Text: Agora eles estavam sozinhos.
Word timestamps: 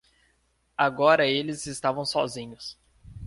Agora 0.75 1.27
eles 1.27 1.67
estavam 1.67 2.03
sozinhos. 2.07 2.75